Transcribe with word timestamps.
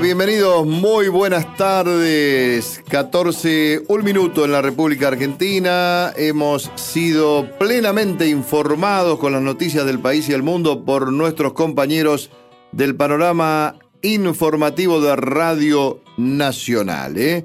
Bienvenidos, 0.00 0.66
muy 0.66 1.08
buenas 1.08 1.56
tardes. 1.56 2.82
14, 2.88 3.84
un 3.86 4.02
minuto 4.02 4.44
en 4.44 4.50
la 4.50 4.60
República 4.60 5.06
Argentina. 5.08 6.12
Hemos 6.16 6.70
sido 6.74 7.48
plenamente 7.60 8.26
informados 8.26 9.20
con 9.20 9.32
las 9.32 9.40
noticias 9.40 9.86
del 9.86 10.00
país 10.00 10.28
y 10.28 10.32
el 10.32 10.42
mundo 10.42 10.84
por 10.84 11.12
nuestros 11.12 11.52
compañeros 11.52 12.30
del 12.72 12.96
panorama 12.96 13.76
informativo 14.02 15.00
de 15.00 15.14
Radio 15.14 16.00
Nacional. 16.16 17.16
¿eh? 17.16 17.44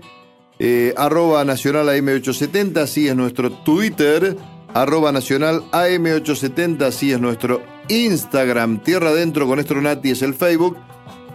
Eh, 0.57 0.93
arroba 0.97 1.45
Nacional 1.45 1.87
AM870, 1.87 2.77
así 2.77 3.07
es 3.07 3.15
nuestro 3.15 3.51
Twitter. 3.51 4.35
Arroba 4.73 5.11
Nacional 5.11 5.63
AM870, 5.71 6.81
así 6.81 7.11
es 7.11 7.21
nuestro 7.21 7.61
Instagram. 7.89 8.81
Tierra 8.81 9.09
Adentro 9.09 9.47
con 9.47 9.59
Estronati 9.59 10.09
es 10.11 10.23
el 10.23 10.33
Facebook 10.33 10.77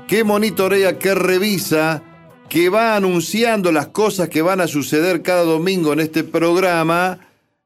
que 0.07 0.25
monitorea, 0.25 0.99
que 0.99 1.15
revisa, 1.15 2.03
que 2.49 2.69
va 2.69 2.97
anunciando 2.97 3.73
las 3.73 3.89
cosas 3.89 4.29
que 4.29 4.43
van 4.43 4.61
a 4.61 4.67
suceder 4.67 5.23
cada 5.23 5.43
domingo 5.43 5.93
en 5.93 6.01
este 6.01 6.25
programa, 6.25 7.21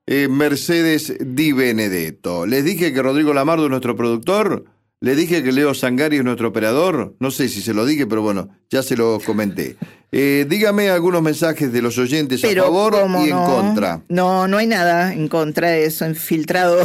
eh, 0.07 0.29
Mercedes 0.29 1.15
Di 1.21 1.53
Benedetto. 1.53 2.47
Les 2.47 2.65
dije 2.65 2.93
que 2.93 3.03
Rodrigo 3.03 3.35
Lamardo 3.35 3.65
es 3.65 3.71
nuestro 3.71 3.97
productor, 3.97 4.65
le 5.01 5.15
dije 5.15 5.43
que 5.43 5.53
Leo 5.53 5.75
Sangari 5.75 6.17
es 6.17 6.25
nuestro 6.25 6.49
operador, 6.49 7.15
no 7.21 7.31
sé 7.31 7.49
si 7.49 7.61
se 7.61 7.75
lo 7.75 7.87
dije, 7.87 8.07
pero 8.07 8.23
bueno, 8.23 8.49
ya 8.71 8.83
se 8.83 8.97
lo 8.97 9.21
comenté. 9.25 9.77
Eh, 10.11 10.47
dígame 10.49 10.89
algunos 10.91 11.23
mensajes 11.23 11.73
de 11.73 11.83
los 11.83 11.99
oyentes 11.99 12.43
a 12.43 12.49
favor 12.49 12.97
y 13.25 13.31
en 13.31 13.37
contra. 13.37 14.03
No, 14.09 14.49
no 14.49 14.57
hay 14.57 14.67
nada 14.67 15.13
en 15.13 15.29
contra 15.29 15.71
de 15.71 15.85
eso, 15.85 16.07
infiltrado. 16.07 16.79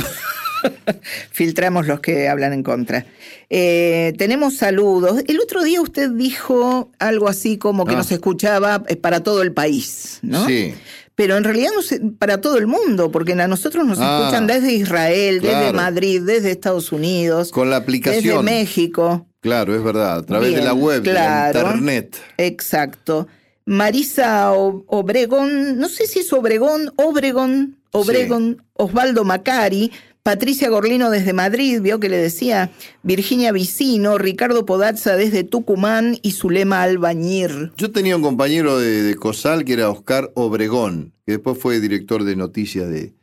Filtramos 1.32 1.88
los 1.88 2.00
que 2.00 2.28
hablan 2.28 2.54
en 2.54 2.64
contra. 2.64 3.06
Eh, 3.50 4.14
tenemos 4.18 4.56
saludos. 4.56 5.24
El 5.28 5.40
otro 5.40 5.64
día 5.64 5.82
usted 5.82 6.10
dijo 6.12 6.92
algo 7.00 7.28
así 7.28 7.58
como 7.58 7.86
que 7.86 7.94
Ah. 7.94 7.98
nos 7.98 8.12
escuchaba 8.12 8.84
eh, 8.88 8.96
para 8.96 9.22
todo 9.22 9.42
el 9.42 9.52
país, 9.54 10.20
¿no? 10.22 10.46
Sí. 10.48 10.74
Pero 11.16 11.38
en 11.38 11.44
realidad 11.44 11.70
no 11.76 12.16
para 12.18 12.42
todo 12.42 12.58
el 12.58 12.66
mundo, 12.66 13.12
porque 13.12 13.34
a 13.34 13.48
nosotros 13.48 13.86
nos 13.86 14.00
Ah, 14.02 14.22
escuchan 14.22 14.48
desde 14.48 14.74
Israel, 14.74 15.42
desde. 15.42 15.72
Madrid, 15.72 16.22
desde 16.24 16.50
Estados 16.50 16.92
Unidos, 16.92 17.52
Con 17.52 17.70
la 17.70 17.76
desde 17.80 17.84
aplicación. 17.84 18.46
México. 18.46 19.28
Claro, 19.42 19.76
es 19.76 19.84
verdad, 19.84 20.18
a 20.20 20.24
través 20.24 20.56
de 20.56 20.62
la 20.64 20.74
web, 20.74 21.04
claro. 21.04 21.60
de 21.60 21.64
la 21.66 21.72
internet. 21.72 22.18
Exacto. 22.38 23.28
Marisa 23.66 24.52
Obregón, 24.54 25.78
no 25.80 25.88
sé 25.88 26.08
si 26.08 26.20
es 26.20 26.34
Obregón, 26.34 26.92
Obregón, 26.98 27.78
Obregón, 27.92 28.64
Osvaldo 28.74 29.24
Macari, 29.24 29.92
Patricia 30.24 30.70
Gorlino 30.70 31.10
desde 31.10 31.34
Madrid, 31.34 31.82
vio 31.82 32.00
que 32.00 32.08
le 32.08 32.16
decía, 32.16 32.72
Virginia 33.04 33.52
Vicino, 33.52 34.18
Ricardo 34.18 34.66
Podazza 34.66 35.18
desde 35.18 35.44
Tucumán 35.44 36.18
y 36.22 36.32
Zulema 36.32 36.82
Albañir. 36.82 37.74
Yo 37.76 37.92
tenía 37.92 38.16
un 38.16 38.22
compañero 38.22 38.80
de, 38.80 39.04
de 39.04 39.16
COSAL 39.16 39.66
que 39.66 39.74
era 39.74 39.90
Oscar 39.90 40.32
Obregón, 40.36 41.12
que 41.26 41.34
después 41.34 41.58
fue 41.58 41.82
director 41.82 42.24
de 42.24 42.38
noticias 42.38 42.90
de, 42.90 43.14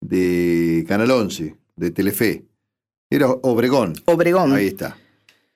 de 0.00 0.86
Canal 0.88 1.10
11, 1.10 1.54
de 1.76 1.90
Telefe. 1.90 2.44
Era 3.10 3.28
Obregón. 3.28 3.92
Obregón. 4.06 4.54
Ahí 4.54 4.68
está. 4.68 4.96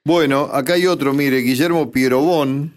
Bueno, 0.04 0.50
acá 0.52 0.74
hay 0.74 0.86
otro, 0.86 1.14
mire, 1.14 1.38
Guillermo 1.38 1.90
Pierobón. 1.90 2.74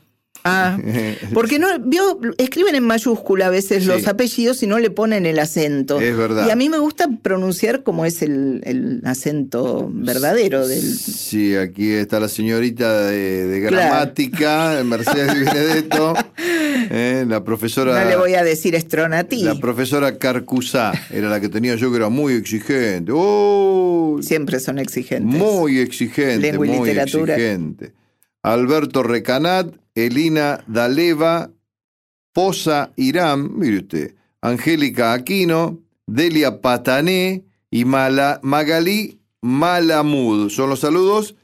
Ah, 0.47 0.77
porque 1.33 1.57
no, 1.59 1.67
vio, 1.79 2.19
escriben 2.37 2.75
en 2.75 2.83
mayúscula 2.83 3.47
a 3.47 3.49
veces 3.49 3.83
Sí. 3.83 3.89
los 3.89 4.07
apellidos 4.07 4.61
y 4.63 4.67
no 4.67 4.77
le 4.79 4.91
ponen 4.91 5.25
el 5.25 5.39
acento. 5.39 5.99
Es 5.99 6.15
verdad. 6.15 6.47
Y 6.47 6.51
a 6.51 6.55
mí 6.55 6.69
me 6.69 6.77
gusta 6.77 7.09
pronunciar 7.21 7.81
como 7.83 8.05
es 8.05 8.21
el, 8.21 8.61
el 8.63 9.01
acento 9.05 9.89
verdadero 9.91 10.67
del, 10.67 10.81
Sí, 10.83 11.55
aquí 11.55 11.91
está 11.91 12.19
la 12.19 12.29
señorita 12.29 13.07
de, 13.07 13.47
de 13.47 13.67
Claro. 13.67 13.75
gramática, 13.75 14.83
Mercedes 14.85 15.33
Benedetto, 15.45 16.13
eh, 16.37 17.25
la 17.27 17.43
profesora... 17.43 18.03
No 18.03 18.09
le 18.09 18.15
voy 18.15 18.35
a 18.35 18.43
decir 18.43 18.75
Estronati. 18.75 19.41
La 19.43 19.55
profesora 19.55 20.17
Carcusá 20.19 20.91
era 21.09 21.27
la 21.29 21.41
que 21.41 21.49
tenía 21.49 21.73
yo 21.75 21.89
que 21.89 21.97
era 21.97 22.09
muy 22.09 22.33
exigente. 22.33 23.11
¡Oh! 23.15 24.19
Siempre 24.21 24.59
son 24.59 24.77
exigentes. 24.77 25.25
Muy 25.39 25.79
exigente, 25.79 26.51
Lengua 26.51 26.67
y 26.67 26.69
muy 26.69 26.87
literatura. 26.89 27.33
exigente. 27.35 27.93
Alberto 28.43 29.01
Recanat, 29.01 29.73
Elina 29.95 30.63
Daleva, 30.67 31.51
Posa 32.33 32.91
Irán, 32.97 33.57
mire 33.57 33.77
usted, 33.77 34.15
Angélica 34.41 35.13
Aquino, 35.13 35.79
Delia 36.05 36.61
Patané 36.61 37.45
y 37.71 37.85
Mala, 37.85 38.39
Magalí 38.43 39.21
Malamud. 39.41 40.49
Son 40.49 40.69
los 40.69 40.81
saludos 40.81 41.35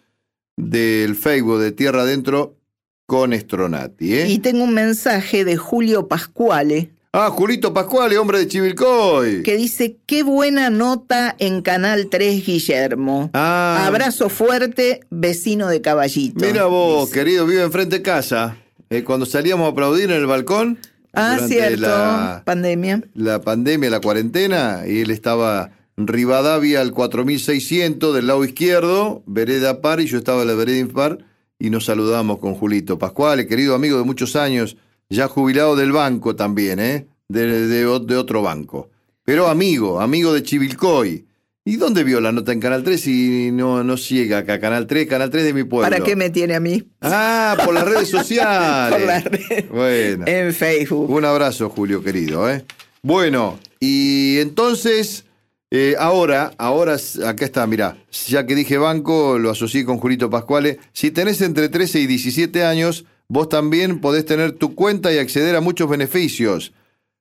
del 0.57 1.15
Facebook 1.15 1.59
de 1.59 1.71
Tierra 1.71 2.01
Adentro 2.01 2.57
con 3.05 3.33
Estronati. 3.33 4.13
¿eh? 4.15 4.29
Y 4.29 4.39
tengo 4.39 4.63
un 4.63 4.73
mensaje 4.73 5.45
de 5.45 5.57
Julio 5.57 6.07
Pascuale 6.07 6.91
Ah, 7.13 7.29
Julito 7.29 7.73
Pascuale, 7.73 8.17
hombre 8.17 8.39
de 8.39 8.47
Chivilcoy. 8.47 9.43
que 9.43 9.57
dice, 9.57 9.97
qué 10.05 10.23
buena 10.23 10.69
nota 10.69 11.35
en 11.39 11.61
Canal 11.61 12.07
3, 12.09 12.45
Guillermo. 12.45 13.29
Ah, 13.33 13.83
Abrazo 13.85 14.29
fuerte, 14.29 15.01
vecino 15.09 15.67
de 15.67 15.81
Caballito. 15.81 16.45
Mira 16.45 16.67
vos, 16.67 17.09
Dice. 17.09 17.19
querido, 17.19 17.45
vive 17.45 17.63
enfrente 17.63 17.97
de 17.97 18.01
casa. 18.01 18.55
Eh, 18.89 19.03
cuando 19.03 19.25
salíamos 19.25 19.65
a 19.67 19.71
aplaudir 19.71 20.05
en 20.05 20.11
el 20.17 20.25
balcón. 20.25 20.79
Ah, 21.13 21.37
cierto, 21.45 21.81
La, 21.81 22.43
pandemia. 22.45 23.03
la 23.13 23.41
pandemia, 23.41 23.89
la 23.89 23.99
cuarentena, 23.99 24.83
y 24.87 25.01
él 25.01 25.11
estaba 25.11 25.71
en 25.97 26.07
Rivadavia 26.07 26.79
al 26.79 26.93
4600 26.93 28.15
del 28.15 28.27
lado 28.27 28.45
izquierdo, 28.45 29.21
vereda 29.25 29.81
par, 29.81 29.99
y 29.99 30.05
yo 30.05 30.17
estaba 30.17 30.43
en 30.43 30.47
la 30.47 30.53
vereda 30.55 30.77
impar, 30.77 31.17
y 31.59 31.69
nos 31.71 31.83
saludamos 31.85 32.37
con 32.39 32.53
Julito 32.55 32.97
Pascual, 32.97 33.45
querido 33.47 33.75
amigo 33.75 33.97
de 33.97 34.05
muchos 34.05 34.37
años, 34.37 34.77
ya 35.11 35.27
jubilado 35.27 35.75
del 35.75 35.91
banco 35.91 36.35
también, 36.35 36.79
¿eh? 36.79 37.07
De, 37.27 37.67
de 37.67 37.85
otro 37.85 38.41
banco. 38.41 38.89
Pero 39.23 39.47
amigo, 39.47 40.01
amigo 40.01 40.33
de 40.33 40.43
Chivilcoy. 40.43 41.25
¿Y 41.63 41.75
dónde 41.75 42.03
vio 42.03 42.19
la 42.19 42.31
nota 42.31 42.51
en 42.53 42.59
Canal 42.59 42.83
3 42.83 42.99
si 42.99 43.51
no, 43.51 43.83
no 43.83 43.95
llega 43.95 44.39
acá? 44.39 44.59
Canal 44.59 44.87
3, 44.87 45.07
Canal 45.07 45.29
3 45.29 45.43
de 45.43 45.53
mi 45.53 45.63
pueblo. 45.63 45.87
¿Para 45.87 46.03
qué 46.03 46.15
me 46.15 46.31
tiene 46.31 46.55
a 46.55 46.59
mí? 46.59 46.83
Ah, 47.01 47.55
por 47.63 47.73
las 47.75 47.85
redes 47.85 48.09
sociales. 48.09 48.97
Por 48.97 49.07
las 49.07 49.23
redes. 49.23 49.69
Bueno. 49.69 50.25
En 50.27 50.53
Facebook. 50.55 51.07
Un 51.09 51.23
abrazo, 51.23 51.69
Julio, 51.69 52.03
querido. 52.03 52.49
¿eh? 52.49 52.65
Bueno, 53.03 53.59
y 53.79 54.39
entonces, 54.39 55.25
eh, 55.69 55.95
ahora, 55.99 56.51
ahora, 56.57 56.97
acá 57.27 57.45
está, 57.45 57.67
mirá, 57.67 57.95
ya 58.27 58.47
que 58.47 58.55
dije 58.55 58.79
banco, 58.79 59.37
lo 59.37 59.51
asocié 59.51 59.85
con 59.85 59.99
Julito 59.99 60.31
Pascuale. 60.31 60.79
Si 60.93 61.11
tenés 61.11 61.41
entre 61.41 61.69
13 61.69 61.99
y 61.99 62.07
17 62.07 62.65
años, 62.65 63.05
vos 63.31 63.47
también 63.47 64.01
podés 64.01 64.25
tener 64.25 64.51
tu 64.51 64.75
cuenta 64.75 65.13
y 65.13 65.17
acceder 65.17 65.55
a 65.55 65.61
muchos 65.61 65.89
beneficios. 65.89 66.73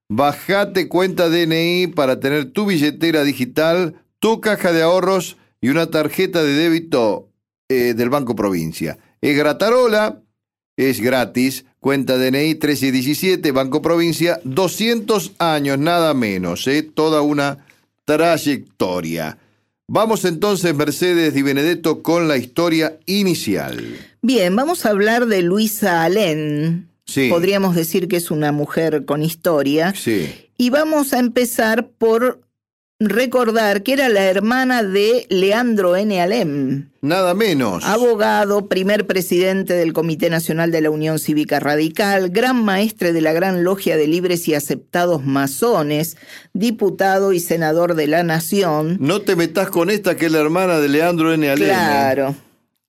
Bajate 0.09 0.89
cuenta 0.89 1.29
DNI 1.29 1.87
para 1.87 2.19
tener 2.19 2.51
tu 2.51 2.67
billetera 2.67 3.23
digital, 3.23 3.95
tu 4.19 4.41
caja 4.41 4.73
de 4.73 4.83
ahorros 4.83 5.37
y 5.61 5.69
una 5.69 5.87
tarjeta 5.87 6.43
de 6.43 6.53
débito 6.55 7.29
eh, 7.69 7.95
del 7.95 8.11
Banco 8.11 8.35
Provincia. 8.35 8.99
Es 9.21 9.37
Gratarola, 9.37 10.21
es 10.77 11.01
gratis. 11.01 11.65
Cuenta 11.79 12.19
DNI 12.19 12.55
1317, 12.55 13.53
Banco 13.53 13.81
Provincia, 13.81 14.41
200 14.43 15.35
años, 15.39 15.79
nada 15.79 16.13
menos, 16.13 16.67
¿eh? 16.67 16.83
toda 16.83 17.23
una 17.23 17.65
trayectoria. 18.05 19.39
Vamos 19.93 20.25
entonces, 20.25 20.73
Mercedes 20.73 21.35
Di 21.35 21.43
Benedetto, 21.43 22.01
con 22.01 22.29
la 22.29 22.37
historia 22.37 23.01
inicial. 23.07 23.83
Bien, 24.23 24.55
vamos 24.55 24.87
a 24.87 24.91
hablar 24.91 25.27
de 25.27 25.43
Luisa 25.43 26.05
Alén. 26.05 26.89
Sí. 27.07 27.29
Podríamos 27.29 27.75
decir 27.75 28.07
que 28.07 28.15
es 28.15 28.31
una 28.31 28.53
mujer 28.53 29.05
con 29.05 29.21
historia. 29.21 29.93
Sí. 29.97 30.33
Y 30.57 30.71
vamos 30.71 31.13
a 31.13 31.19
empezar 31.19 31.89
por 31.89 32.41
recordar 33.01 33.83
que 33.83 33.95
era 33.95 34.11
la 34.11 34.25
hermana 34.27 34.83
de 34.83 35.27
Leandro 35.31 35.97
N. 35.97 36.21
Alem, 36.21 36.91
Nada 37.01 37.33
menos. 37.35 37.85
abogado, 37.85 38.69
primer 38.69 39.07
presidente 39.07 39.73
del 39.73 39.95
Comité 39.95 40.29
Nacional 40.29 40.71
de 40.71 40.83
la 40.83 40.91
Unión 40.91 41.19
Cívica 41.19 41.59
Radical, 41.61 42.29
gran 42.29 42.63
maestre 42.63 43.15
de 43.15 43.23
la 43.23 43.33
Gran 43.33 43.65
Logia 43.65 43.97
de 43.97 44.07
Libres 44.07 44.47
y 44.49 44.55
Aceptados 44.55 45.25
Masones, 45.25 46.19
diputado 46.53 47.33
y 47.33 47.41
senador 47.41 47.95
de 47.95 48.07
la 48.07 48.23
Nación. 48.23 48.99
No 49.01 49.23
te 49.23 49.35
metas 49.35 49.71
con 49.71 49.89
esta 49.89 50.17
que 50.17 50.27
es 50.27 50.33
la 50.33 50.41
hermana 50.41 50.79
de 50.79 50.89
Leandro 50.91 51.33
N. 51.33 51.49
Alem. 51.49 51.65
¿eh? 51.65 51.73
Claro. 51.73 52.35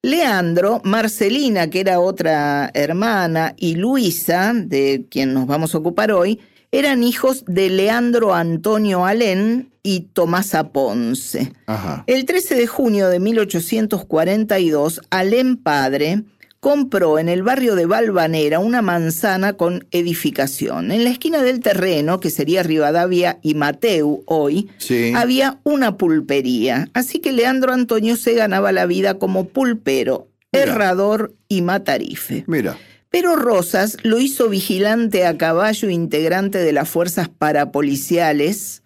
Leandro, 0.04 0.81
Marcelina, 0.84 1.69
que 1.69 1.80
era 1.80 2.00
otra 2.00 2.72
hermana, 2.74 3.54
y 3.56 3.75
Luisa, 3.75 4.52
de 4.56 5.06
quien 5.10 5.31
nos 5.34 5.46
vamos 5.46 5.75
a 5.75 5.78
ocupar 5.78 6.12
hoy, 6.12 6.40
eran 6.71 7.03
hijos 7.03 7.44
de 7.47 7.69
Leandro 7.69 8.33
Antonio 8.33 9.06
Alén 9.06 9.71
y 9.83 10.01
Tomasa 10.13 10.69
Ponce. 10.71 11.53
Ajá. 11.65 12.03
El 12.07 12.25
13 12.25 12.56
de 12.56 12.68
junio 12.68 13.09
de 13.09 13.19
1842, 13.19 15.01
Alén 15.09 15.57
padre 15.57 16.23
compró 16.59 17.18
en 17.18 17.27
el 17.27 17.41
barrio 17.41 17.73
de 17.75 17.88
Valvanera 17.88 18.59
una 18.59 18.83
manzana 18.83 19.53
con 19.53 19.88
edificación. 19.89 20.91
En 20.91 21.03
la 21.03 21.09
esquina 21.09 21.41
del 21.41 21.59
terreno, 21.59 22.19
que 22.19 22.29
sería 22.29 22.62
Rivadavia 22.62 23.39
y 23.41 23.56
Mateu 23.56 24.21
hoy, 24.27 24.69
Sí. 24.77 25.12
había 25.15 25.59
una 25.63 25.97
pulpería. 25.97 26.88
Así 26.94 27.18
que 27.19 27.31
Leandro 27.31 27.73
Antonio 27.73 28.15
se 28.15 28.35
ganaba 28.35 28.71
la 28.71 28.85
vida 28.85 29.15
como 29.18 29.47
pulpero 29.47 30.27
Herrador 30.51 31.33
y 31.47 31.62
Matarife. 31.63 32.44
Mira. 32.45 32.77
Pero 33.12 33.36
Rosas 33.36 33.98
lo 34.04 34.19
hizo 34.19 34.48
vigilante 34.48 35.28
a 35.28 35.38
caballo 35.38 35.90
integrante 35.90 36.60
de 36.60 36.72
las 36.72 36.90
fuerzas 36.90 37.28
parapoliciales 37.28 38.84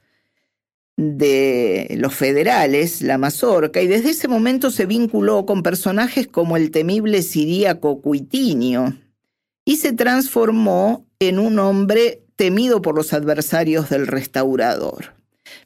de 0.98 1.96
los 2.00 2.16
federales, 2.16 3.02
la 3.04 3.20
mazorca, 3.20 3.82
y 3.82 3.88
desde 3.88 4.10
ese 4.10 4.28
momento 4.28 4.72
se 4.72 4.88
vinculó 4.88 5.46
con 5.46 5.62
personajes 5.62 6.28
como 6.28 6.58
el 6.58 6.72
temible 6.72 7.22
siríaco 7.22 8.02
Cuitinio 8.02 8.96
y 9.64 9.78
se 9.78 9.94
transformó 9.94 11.06
en 11.20 11.38
un 11.38 11.60
hombre 11.60 12.24
temido 12.36 12.82
por 12.82 12.96
los 12.96 13.14
adversarios 13.14 13.90
del 13.90 14.08
restaurador. 14.08 15.14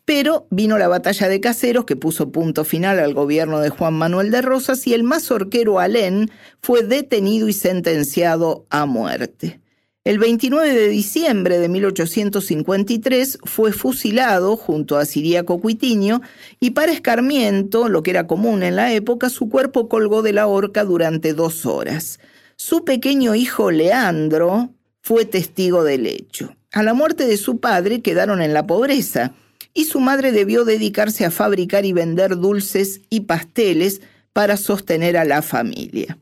Pero 0.05 0.47
vino 0.49 0.77
la 0.77 0.87
batalla 0.87 1.27
de 1.27 1.39
Caseros 1.39 1.85
que 1.85 1.95
puso 1.95 2.31
punto 2.31 2.65
final 2.65 2.99
al 2.99 3.13
gobierno 3.13 3.59
de 3.59 3.69
Juan 3.69 3.93
Manuel 3.93 4.31
de 4.31 4.41
Rosas 4.41 4.85
y 4.87 4.93
el 4.93 5.03
mazorquero 5.03 5.79
Alén 5.79 6.31
fue 6.61 6.83
detenido 6.83 7.47
y 7.47 7.53
sentenciado 7.53 8.65
a 8.69 8.85
muerte. 8.85 9.59
El 10.05 10.17
29 10.17 10.73
de 10.73 10.87
diciembre 10.87 11.59
de 11.59 11.69
1853 11.69 13.39
fue 13.43 13.73
fusilado 13.73 14.55
junto 14.55 14.97
a 14.97 15.05
Siriaco 15.05 15.59
Cuitiño 15.59 16.21
y 16.59 16.71
para 16.71 16.93
escarmiento, 16.93 17.89
lo 17.89 18.01
que 18.01 18.11
era 18.11 18.25
común 18.25 18.63
en 18.63 18.77
la 18.77 18.93
época, 18.93 19.29
su 19.29 19.49
cuerpo 19.49 19.89
colgó 19.89 20.21
de 20.21 20.33
la 20.33 20.47
horca 20.47 20.85
durante 20.85 21.33
dos 21.33 21.65
horas. 21.65 22.19
Su 22.55 22.85
pequeño 22.85 23.35
hijo 23.35 23.71
Leandro 23.71 24.69
fue 25.01 25.25
testigo 25.25 25.83
del 25.83 26.07
hecho. 26.07 26.55
A 26.71 26.81
la 26.81 26.93
muerte 26.93 27.27
de 27.27 27.37
su 27.37 27.59
padre 27.59 28.01
quedaron 28.01 28.41
en 28.41 28.53
la 28.53 28.65
pobreza 28.65 29.33
y 29.73 29.85
su 29.85 29.99
madre 29.99 30.31
debió 30.31 30.65
dedicarse 30.65 31.25
a 31.25 31.31
fabricar 31.31 31.85
y 31.85 31.93
vender 31.93 32.37
dulces 32.37 33.01
y 33.09 33.21
pasteles 33.21 34.01
para 34.33 34.57
sostener 34.57 35.17
a 35.17 35.25
la 35.25 35.41
familia. 35.41 36.17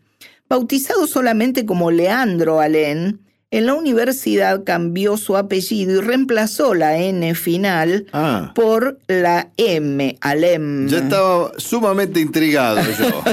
Bautizado 0.49 1.07
solamente 1.07 1.65
como 1.65 1.91
Leandro 1.91 2.59
Alén, 2.59 3.19
en 3.49 3.65
la 3.65 3.75
universidad 3.75 4.63
cambió 4.65 5.15
su 5.15 5.37
apellido 5.37 6.01
y 6.01 6.01
reemplazó 6.01 6.73
la 6.73 6.97
N 6.97 7.33
final 7.35 8.05
ah. 8.11 8.51
por 8.53 8.99
la 9.07 9.49
M, 9.55 10.17
Alem. 10.19 10.87
Ya 10.89 10.99
estaba 10.99 11.51
sumamente 11.57 12.19
intrigado 12.19 12.81
yo. 12.99 13.23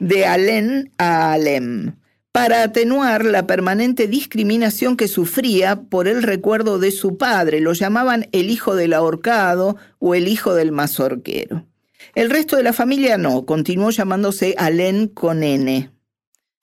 De 0.00 0.26
Alén 0.26 0.90
a 0.98 1.32
Alem 1.32 1.92
para 2.32 2.62
atenuar 2.62 3.24
la 3.24 3.46
permanente 3.46 4.06
discriminación 4.06 4.96
que 4.96 5.08
sufría 5.08 5.82
por 5.82 6.08
el 6.08 6.22
recuerdo 6.22 6.78
de 6.78 6.90
su 6.90 7.16
padre. 7.16 7.60
Lo 7.60 7.72
llamaban 7.72 8.28
el 8.32 8.50
hijo 8.50 8.76
del 8.76 8.92
ahorcado 8.92 9.76
o 9.98 10.14
el 10.14 10.28
hijo 10.28 10.54
del 10.54 10.72
mazorquero. 10.72 11.66
El 12.14 12.30
resto 12.30 12.56
de 12.56 12.62
la 12.62 12.72
familia 12.72 13.18
no, 13.18 13.44
continuó 13.44 13.90
llamándose 13.90 14.54
Alén 14.58 15.08
con 15.08 15.42
N, 15.42 15.90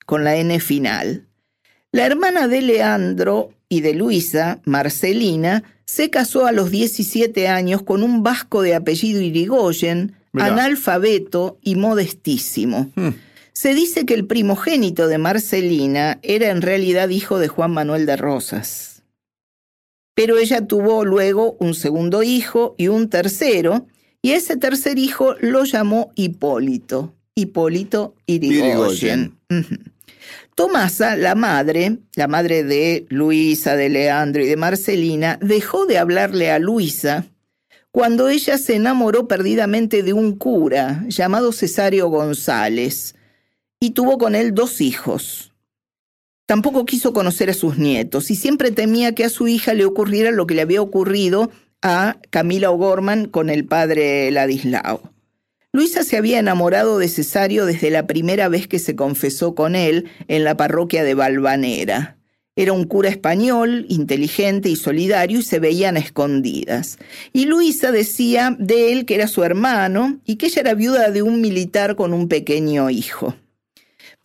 con 0.04 0.24
la 0.24 0.36
N 0.36 0.58
final. 0.60 1.26
La 1.92 2.06
hermana 2.06 2.48
de 2.48 2.62
Leandro 2.62 3.50
y 3.68 3.80
de 3.80 3.94
Luisa, 3.94 4.60
Marcelina, 4.64 5.64
se 5.84 6.10
casó 6.10 6.46
a 6.46 6.52
los 6.52 6.70
17 6.70 7.48
años 7.48 7.82
con 7.82 8.02
un 8.02 8.22
vasco 8.22 8.62
de 8.62 8.74
apellido 8.74 9.20
Irigoyen, 9.20 10.16
analfabeto 10.34 11.58
y 11.62 11.76
modestísimo. 11.76 12.90
Hmm. 12.94 13.10
Se 13.56 13.72
dice 13.72 14.04
que 14.04 14.12
el 14.12 14.26
primogénito 14.26 15.08
de 15.08 15.16
Marcelina 15.16 16.18
era 16.20 16.50
en 16.50 16.60
realidad 16.60 17.08
hijo 17.08 17.38
de 17.38 17.48
Juan 17.48 17.70
Manuel 17.70 18.04
de 18.04 18.16
Rosas. 18.16 19.02
Pero 20.14 20.36
ella 20.36 20.66
tuvo 20.66 21.06
luego 21.06 21.56
un 21.58 21.72
segundo 21.72 22.22
hijo 22.22 22.74
y 22.76 22.88
un 22.88 23.08
tercero, 23.08 23.86
y 24.20 24.32
ese 24.32 24.58
tercer 24.58 24.98
hijo 24.98 25.36
lo 25.40 25.64
llamó 25.64 26.12
Hipólito. 26.16 27.14
Hipólito 27.34 28.14
Irigoyen. 28.26 29.38
Tomasa, 30.54 31.16
la 31.16 31.34
madre, 31.34 31.96
la 32.14 32.28
madre 32.28 32.62
de 32.62 33.06
Luisa, 33.08 33.74
de 33.74 33.88
Leandro 33.88 34.42
y 34.42 34.48
de 34.48 34.56
Marcelina, 34.56 35.38
dejó 35.40 35.86
de 35.86 35.96
hablarle 35.96 36.50
a 36.50 36.58
Luisa 36.58 37.24
cuando 37.90 38.28
ella 38.28 38.58
se 38.58 38.74
enamoró 38.74 39.26
perdidamente 39.26 40.02
de 40.02 40.12
un 40.12 40.36
cura 40.36 41.06
llamado 41.08 41.52
Cesario 41.52 42.10
González 42.10 43.15
y 43.86 43.90
tuvo 43.90 44.18
con 44.18 44.34
él 44.34 44.52
dos 44.52 44.80
hijos. 44.80 45.52
Tampoco 46.44 46.84
quiso 46.86 47.12
conocer 47.12 47.50
a 47.50 47.54
sus 47.54 47.78
nietos 47.78 48.32
y 48.32 48.34
siempre 48.34 48.72
temía 48.72 49.14
que 49.14 49.24
a 49.24 49.28
su 49.28 49.46
hija 49.46 49.74
le 49.74 49.84
ocurriera 49.84 50.32
lo 50.32 50.48
que 50.48 50.54
le 50.54 50.62
había 50.62 50.82
ocurrido 50.82 51.52
a 51.82 52.16
Camila 52.30 52.72
O'Gorman 52.72 53.26
con 53.26 53.48
el 53.48 53.64
padre 53.64 54.28
Ladislao. 54.32 55.12
Luisa 55.72 56.02
se 56.02 56.16
había 56.16 56.40
enamorado 56.40 56.98
de 56.98 57.06
Cesario 57.06 57.64
desde 57.64 57.90
la 57.90 58.08
primera 58.08 58.48
vez 58.48 58.66
que 58.66 58.80
se 58.80 58.96
confesó 58.96 59.54
con 59.54 59.76
él 59.76 60.10
en 60.26 60.42
la 60.42 60.56
parroquia 60.56 61.04
de 61.04 61.14
Valvanera. 61.14 62.16
Era 62.56 62.72
un 62.72 62.86
cura 62.86 63.08
español, 63.08 63.86
inteligente 63.88 64.68
y 64.68 64.74
solidario, 64.74 65.38
y 65.38 65.42
se 65.42 65.60
veían 65.60 65.96
escondidas. 65.96 66.98
Y 67.32 67.44
Luisa 67.44 67.92
decía 67.92 68.56
de 68.58 68.92
él 68.92 69.04
que 69.04 69.14
era 69.14 69.28
su 69.28 69.44
hermano 69.44 70.18
y 70.24 70.36
que 70.36 70.46
ella 70.46 70.62
era 70.62 70.74
viuda 70.74 71.10
de 71.12 71.22
un 71.22 71.40
militar 71.40 71.94
con 71.94 72.12
un 72.12 72.26
pequeño 72.26 72.90
hijo. 72.90 73.36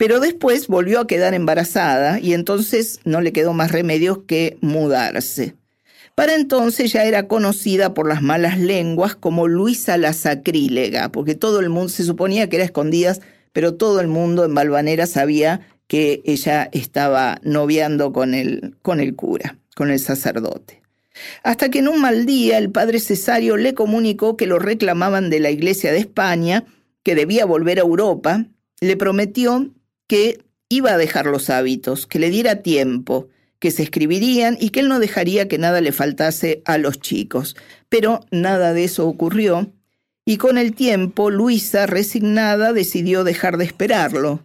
Pero 0.01 0.19
después 0.19 0.65
volvió 0.65 0.99
a 0.99 1.05
quedar 1.05 1.35
embarazada 1.35 2.19
y 2.19 2.33
entonces 2.33 3.01
no 3.05 3.21
le 3.21 3.31
quedó 3.31 3.53
más 3.53 3.71
remedio 3.71 4.25
que 4.25 4.57
mudarse. 4.59 5.53
Para 6.15 6.33
entonces 6.33 6.91
ya 6.91 7.03
era 7.03 7.27
conocida 7.27 7.93
por 7.93 8.07
las 8.07 8.23
malas 8.23 8.57
lenguas 8.57 9.15
como 9.15 9.47
Luisa 9.47 9.97
la 9.97 10.13
Sacrílega, 10.13 11.11
porque 11.11 11.35
todo 11.35 11.59
el 11.59 11.69
mundo 11.69 11.89
se 11.89 12.03
suponía 12.03 12.49
que 12.49 12.55
era 12.55 12.65
escondidas, 12.65 13.21
pero 13.53 13.75
todo 13.75 13.99
el 13.99 14.07
mundo 14.07 14.43
en 14.43 14.55
Valvanera 14.55 15.05
sabía 15.05 15.67
que 15.85 16.23
ella 16.25 16.67
estaba 16.71 17.39
noviando 17.43 18.11
con 18.11 18.33
el, 18.33 18.77
con 18.81 19.01
el 19.01 19.15
cura, 19.15 19.59
con 19.75 19.91
el 19.91 19.99
sacerdote. 19.99 20.81
Hasta 21.43 21.69
que 21.69 21.77
en 21.77 21.87
un 21.87 22.01
mal 22.01 22.25
día 22.25 22.57
el 22.57 22.71
padre 22.71 22.99
Cesario 22.99 23.55
le 23.55 23.75
comunicó 23.75 24.35
que 24.35 24.47
lo 24.47 24.57
reclamaban 24.57 25.29
de 25.29 25.41
la 25.41 25.51
Iglesia 25.51 25.91
de 25.91 25.99
España, 25.99 26.65
que 27.03 27.13
debía 27.13 27.45
volver 27.45 27.77
a 27.77 27.83
Europa, 27.83 28.47
le 28.79 28.97
prometió 28.97 29.69
que 30.11 30.43
iba 30.67 30.91
a 30.91 30.97
dejar 30.97 31.25
los 31.25 31.49
hábitos, 31.49 32.05
que 32.05 32.19
le 32.19 32.29
diera 32.29 32.57
tiempo, 32.57 33.29
que 33.59 33.71
se 33.71 33.81
escribirían 33.81 34.57
y 34.59 34.71
que 34.71 34.81
él 34.81 34.89
no 34.89 34.99
dejaría 34.99 35.47
que 35.47 35.57
nada 35.57 35.79
le 35.79 35.93
faltase 35.93 36.61
a 36.65 36.77
los 36.77 36.99
chicos. 36.99 37.55
Pero 37.87 38.19
nada 38.29 38.73
de 38.73 38.83
eso 38.83 39.07
ocurrió 39.07 39.71
y 40.25 40.35
con 40.35 40.57
el 40.57 40.75
tiempo 40.75 41.29
Luisa, 41.29 41.85
resignada, 41.85 42.73
decidió 42.73 43.23
dejar 43.23 43.55
de 43.55 43.63
esperarlo. 43.63 44.43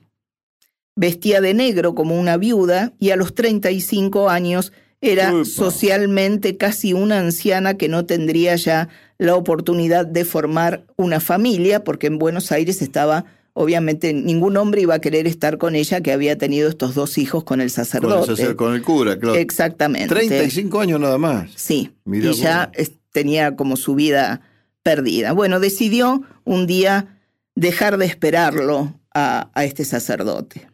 Vestía 0.94 1.40
de 1.40 1.52
negro 1.52 1.96
como 1.96 2.16
una 2.16 2.37
viuda 2.37 2.92
y 3.00 3.11
a 3.11 3.16
los 3.16 3.35
35 3.35 4.30
años 4.30 4.73
era 5.00 5.44
socialmente 5.44 6.56
casi 6.56 6.92
una 6.92 7.18
anciana 7.18 7.76
que 7.76 7.88
no 7.88 8.06
tendría 8.06 8.54
ya 8.54 8.88
la 9.18 9.35
oportunidad 9.35 10.06
de 10.06 10.25
formar 10.25 10.87
una 10.96 11.18
familia 11.18 11.82
porque 11.82 12.06
en 12.06 12.18
Buenos 12.18 12.52
Aires 12.52 12.82
estaba 12.82 13.25
obviamente 13.58 14.12
ningún 14.12 14.56
hombre 14.58 14.82
iba 14.82 14.94
a 14.94 14.98
querer 14.98 15.26
estar 15.26 15.56
con 15.56 15.75
ella 15.75 16.02
que 16.02 16.12
había 16.12 16.36
tenido 16.36 16.68
estos 16.68 16.94
dos 16.94 17.16
hijos 17.16 17.42
con 17.42 17.62
el 17.62 17.70
sacerdote. 17.70 18.34
Con 18.34 18.44
el, 18.44 18.56
con 18.56 18.75
el 18.75 18.82
cura, 18.82 19.18
claro. 19.18 19.38
Exactamente. 19.38 20.14
35 20.14 20.78
años 20.78 21.00
nada 21.00 21.16
más. 21.16 21.50
Sí. 21.56 21.90
y 22.04 22.32
ya 22.34 22.70
tenía 23.12 23.56
como 23.56 23.76
su 23.76 23.94
vida 23.94 24.42
perdida. 24.82 25.32
Bueno, 25.32 25.58
decidió 25.58 26.22
un 26.44 26.66
día 26.66 27.18
dejar 27.54 27.96
de 27.96 28.04
esperarlo 28.04 29.00
a, 29.14 29.50
este 29.64 29.86
sacerdote. 29.86 30.68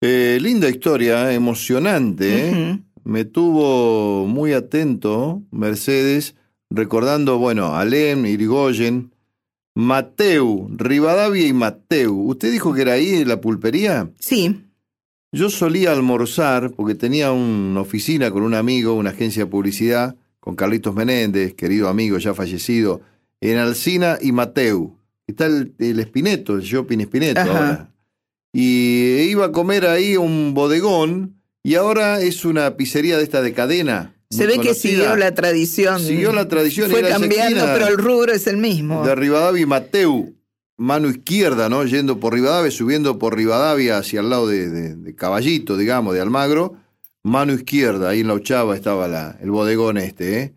Eh, 0.00 0.38
linda 0.40 0.68
historia, 0.68 1.32
emocionante. 1.32 2.50
¿eh? 2.50 2.78
Me 3.02 3.24
tuvo 3.24 4.28
muy 4.28 4.52
atento 4.52 5.42
Mercedes, 5.50 6.36
recordando, 6.70 7.38
bueno, 7.38 7.74
a 7.74 7.80
Alem, 7.80 8.26
Irigoyen, 8.26 9.11
Mateu, 9.74 10.68
Rivadavia 10.76 11.46
y 11.46 11.52
Mateu. 11.52 12.14
¿Usted 12.28 12.52
dijo 12.52 12.74
que 12.74 12.82
era 12.82 12.92
ahí 12.92 13.14
en 13.14 13.28
la 13.28 13.40
pulpería? 13.40 14.10
Sí. 14.18 14.64
Yo 15.32 15.48
solía 15.48 15.92
almorzar 15.92 16.72
porque 16.72 16.94
tenía 16.94 17.32
una 17.32 17.80
oficina 17.80 18.30
con 18.30 18.42
un 18.42 18.54
amigo, 18.54 18.92
una 18.94 19.10
agencia 19.10 19.44
de 19.44 19.50
publicidad, 19.50 20.16
con 20.40 20.56
Carlitos 20.56 20.94
Menéndez, 20.94 21.54
querido 21.54 21.88
amigo 21.88 22.18
ya 22.18 22.34
fallecido, 22.34 23.00
en 23.40 23.58
Alcina 23.58 24.18
y 24.20 24.32
Mateu. 24.32 24.98
Está 25.26 25.46
el, 25.46 25.74
el 25.78 26.00
Espineto, 26.00 26.54
el 26.54 26.62
shopping 26.62 26.98
Espineto 26.98 27.40
ahora. 27.40 27.92
Y 28.52 29.22
iba 29.30 29.46
a 29.46 29.52
comer 29.52 29.86
ahí 29.86 30.18
un 30.18 30.52
bodegón 30.52 31.42
y 31.62 31.76
ahora 31.76 32.20
es 32.20 32.44
una 32.44 32.76
pizzería 32.76 33.16
de 33.16 33.22
esta 33.22 33.40
de 33.40 33.54
cadena. 33.54 34.14
Se 34.32 34.46
ve 34.46 34.58
que 34.58 34.74
siguió 34.74 35.14
la 35.16 35.34
tradición. 35.34 36.00
Siguió 36.00 36.32
la 36.32 36.48
tradición. 36.48 36.90
Fue 36.90 37.02
cambiando, 37.02 37.64
pero 37.66 37.86
el 37.88 37.98
rubro 37.98 38.32
es 38.32 38.46
el 38.46 38.56
mismo. 38.56 39.04
De 39.06 39.14
Rivadavia 39.14 39.62
y 39.62 39.66
Mateu, 39.66 40.34
mano 40.78 41.08
izquierda, 41.08 41.68
¿no? 41.68 41.84
Yendo 41.84 42.18
por 42.18 42.32
Rivadavia, 42.32 42.70
subiendo 42.70 43.18
por 43.18 43.36
Rivadavia 43.36 43.98
hacia 43.98 44.20
el 44.20 44.30
lado 44.30 44.48
de, 44.48 45.14
Caballito, 45.16 45.76
digamos, 45.76 46.14
de 46.14 46.20
Almagro. 46.20 46.76
Mano 47.22 47.52
izquierda, 47.52 48.08
ahí 48.08 48.20
en 48.20 48.28
la 48.28 48.34
Ochava 48.34 48.74
estaba 48.74 49.06
la, 49.06 49.38
el 49.40 49.50
bodegón 49.52 49.96
este, 49.96 50.40
¿eh? 50.40 50.54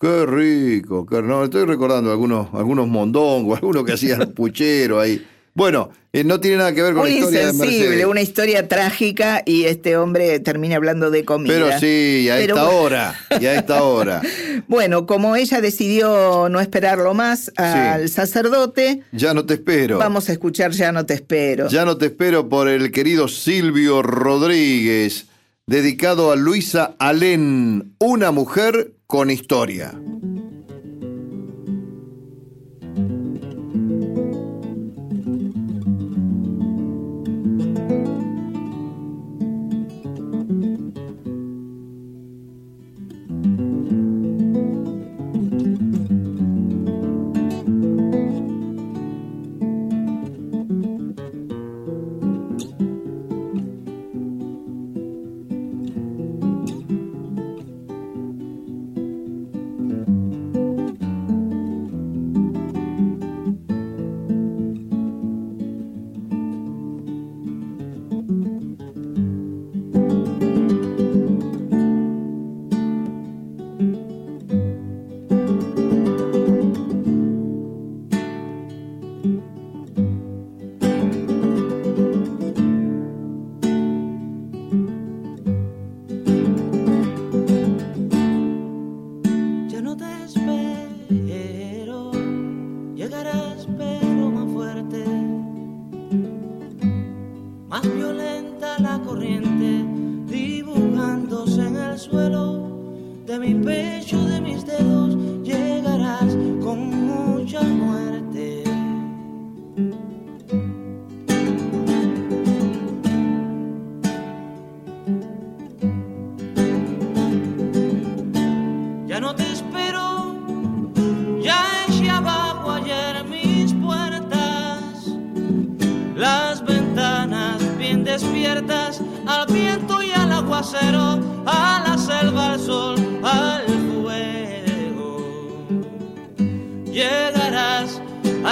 Qué 0.00 0.24
rico, 0.24 1.04
qué, 1.04 1.20
no, 1.22 1.44
estoy 1.44 1.64
recordando 1.64 2.10
algunos, 2.10 2.48
algunos 2.54 2.86
mondongos, 2.86 3.58
algunos 3.62 3.84
que 3.84 3.92
hacían 3.92 4.32
puchero 4.32 5.00
ahí. 5.00 5.26
Bueno, 5.56 5.88
eh, 6.12 6.22
no 6.22 6.38
tiene 6.38 6.58
nada 6.58 6.74
que 6.74 6.82
ver 6.82 6.92
con 6.92 7.04
la 7.04 7.10
historia 7.10 7.46
de 7.46 7.52
Mercedes. 7.54 8.04
una 8.04 8.20
historia 8.20 8.68
trágica 8.68 9.42
y 9.46 9.64
este 9.64 9.96
hombre 9.96 10.38
termina 10.38 10.76
hablando 10.76 11.10
de 11.10 11.24
comida. 11.24 11.54
Pero 11.54 11.80
sí, 11.80 12.28
a 12.28 12.38
esta 12.38 12.68
hora, 12.68 13.18
y 13.40 13.46
a 13.46 13.54
esta 13.54 13.82
hora. 13.82 14.20
bueno, 14.68 15.06
como 15.06 15.34
ella 15.34 15.62
decidió 15.62 16.50
no 16.50 16.60
esperarlo 16.60 17.14
más 17.14 17.50
al 17.56 18.10
sacerdote. 18.10 19.02
Ya 19.12 19.32
no 19.32 19.46
te 19.46 19.54
espero. 19.54 19.96
Vamos 19.96 20.28
a 20.28 20.32
escuchar 20.32 20.72
Ya 20.72 20.92
no 20.92 21.06
te 21.06 21.14
espero. 21.14 21.68
Ya 21.68 21.86
no 21.86 21.96
te 21.96 22.06
espero 22.06 22.50
por 22.50 22.68
el 22.68 22.92
querido 22.92 23.26
Silvio 23.26 24.02
Rodríguez, 24.02 25.24
dedicado 25.66 26.32
a 26.32 26.36
Luisa 26.36 26.96
Alén, 26.98 27.94
una 27.98 28.30
mujer 28.30 28.92
con 29.06 29.30
historia. 29.30 29.94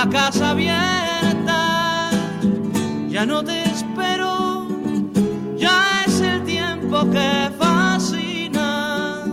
casa 0.08 0.50
abierta. 0.50 2.10
Ya 3.08 3.24
no 3.24 3.42
te 3.44 3.62
espero, 3.62 4.66
ya 5.56 6.02
es 6.06 6.20
el 6.20 6.42
tiempo 6.44 7.08
que 7.10 7.50
fascina, 7.58 9.24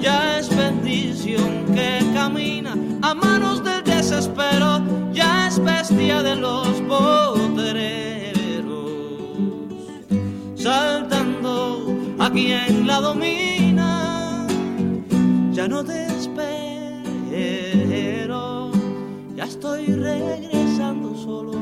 ya 0.00 0.38
es 0.38 0.48
bendición 0.56 1.66
que 1.74 2.00
camina 2.14 2.76
a 3.02 3.14
manos 3.14 3.64
del 3.64 3.82
desespero, 3.84 4.80
ya 5.12 5.48
es 5.48 5.58
bestia 5.62 6.22
de 6.22 6.36
los 6.36 6.68
podereros, 6.82 8.70
saltando 10.54 11.96
a 12.18 12.30
quien 12.30 12.86
la 12.86 13.00
domina. 13.00 14.46
Ya 15.52 15.66
no 15.66 15.84
te 15.84 16.06
espero 16.06 16.38
estoy 19.48 19.86
regresando 19.86 21.16
solo. 21.16 21.52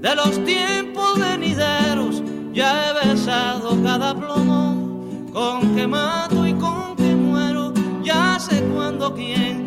De 0.00 0.14
los 0.16 0.44
tiempos 0.44 1.18
venideros 1.18 2.22
ya 2.52 2.90
he 2.90 3.08
besado 3.08 3.80
cada 3.82 4.14
plomo, 4.14 5.30
con 5.32 5.74
que 5.74 5.86
mato 5.86 6.46
y 6.46 6.54
con 6.54 6.96
que 6.96 7.14
muero, 7.14 7.72
ya 8.02 8.38
sé 8.38 8.62
cuándo 8.74 9.14
quién 9.14 9.63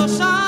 los 0.00 0.39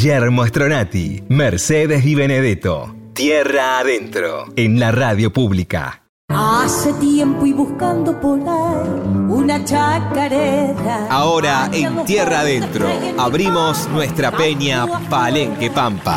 Guillermo 0.00 0.46
Stronati, 0.46 1.24
Mercedes 1.28 2.06
y 2.06 2.14
Benedetto. 2.14 2.94
Tierra 3.14 3.80
adentro, 3.80 4.44
en 4.54 4.78
la 4.78 4.92
radio 4.92 5.32
pública. 5.32 6.04
Hace 6.28 6.92
tiempo 7.00 7.44
y 7.44 7.52
buscando 7.52 8.20
por 8.20 8.38
ahí 8.38 8.88
una 9.28 9.64
chacarera. 9.64 11.08
Ahora 11.10 11.68
en 11.72 12.04
Tierra 12.04 12.42
Adentro 12.42 12.88
abrimos 13.18 13.88
nuestra 13.88 14.30
peña 14.30 14.86
Palenque 15.10 15.68
Pampa. 15.68 16.16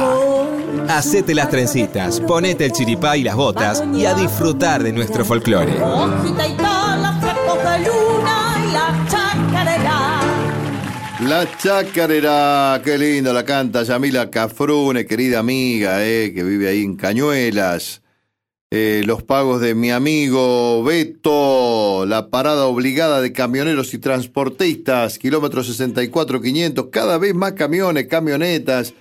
Hacete 0.87 1.33
las 1.33 1.49
trencitas, 1.49 2.19
ponete 2.19 2.65
el 2.65 2.73
chiripá 2.73 3.17
y 3.17 3.23
las 3.23 3.35
botas 3.35 3.83
y 3.95 4.05
a 4.05 4.13
disfrutar 4.13 4.83
de 4.83 4.93
nuestro 4.93 5.25
folclore. 5.25 5.73
La 11.27 11.45
chacarera, 11.55 12.81
qué 12.83 12.97
lindo 12.97 13.31
la 13.31 13.45
canta 13.45 13.83
Yamila 13.83 14.31
Cafrune, 14.31 15.05
querida 15.05 15.37
amiga, 15.39 16.03
eh, 16.03 16.33
que 16.33 16.43
vive 16.43 16.67
ahí 16.67 16.83
en 16.83 16.95
Cañuelas. 16.95 18.01
eh, 18.71 19.03
los 19.05 19.21
pagos 19.21 19.61
de 19.61 19.75
mi 19.75 19.91
amigo 19.91 20.81
Beto, 20.83 22.05
la 22.07 22.29
parada 22.29 22.65
obligada 22.65 23.21
de 23.21 23.33
camioneros 23.33 23.93
y 23.93 23.99
transportistas, 23.99 25.19
kilómetro 25.19 25.61
64-500, 25.61 26.89
cada 26.89 27.17
vez 27.17 27.35
más 27.35 27.51
camiones, 27.53 28.07
camionetas, 28.07 28.93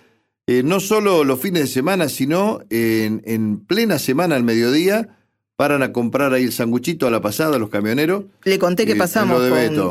eh, 0.47 0.63
no 0.65 0.81
solo 0.81 1.25
los 1.25 1.41
fines 1.41 1.63
de 1.63 1.69
semana, 1.69 2.09
sino 2.09 2.61
en, 2.69 3.23
en 3.25 3.65
plena 3.65 3.99
semana 3.99 4.37
al 4.37 4.43
mediodía 4.43 5.20
paran 5.61 5.83
a 5.83 5.93
comprar 5.93 6.33
ahí 6.33 6.45
el 6.45 6.53
sanguchito 6.53 7.07
a 7.07 7.11
la 7.11 7.21
pasada 7.21 7.59
los 7.59 7.69
camioneros. 7.69 8.25
Le 8.45 8.59
conté 8.59 8.87
que 8.87 8.93
Eh, 8.93 8.97
pasamos 8.97 9.43